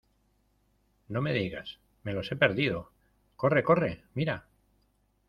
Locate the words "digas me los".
1.31-2.31